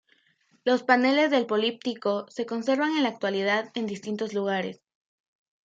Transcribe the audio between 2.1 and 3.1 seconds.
se conservan en la